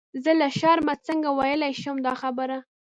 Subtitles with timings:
[0.23, 2.57] زه له شرمه څنګه ویلای شم دا خبره.